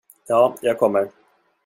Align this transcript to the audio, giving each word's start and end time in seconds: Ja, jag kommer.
Ja, 0.27 0.55
jag 0.61 0.79
kommer. 0.79 1.09